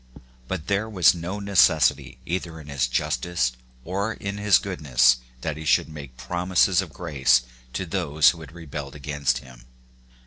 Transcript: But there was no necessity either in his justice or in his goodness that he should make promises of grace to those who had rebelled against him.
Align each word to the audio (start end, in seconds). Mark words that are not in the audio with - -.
But 0.47 0.65
there 0.65 0.89
was 0.89 1.13
no 1.13 1.39
necessity 1.39 2.17
either 2.25 2.59
in 2.59 2.69
his 2.69 2.87
justice 2.87 3.51
or 3.85 4.13
in 4.13 4.39
his 4.39 4.57
goodness 4.57 5.17
that 5.41 5.57
he 5.57 5.63
should 5.63 5.89
make 5.89 6.17
promises 6.17 6.81
of 6.81 6.91
grace 6.91 7.43
to 7.73 7.85
those 7.85 8.31
who 8.31 8.39
had 8.41 8.51
rebelled 8.51 8.95
against 8.95 9.37
him. 9.45 9.65